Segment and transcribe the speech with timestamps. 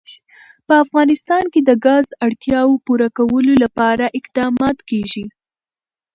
[0.65, 5.25] په افغانستان کې د ګاز د اړتیاوو پوره کولو لپاره اقدامات کېږي.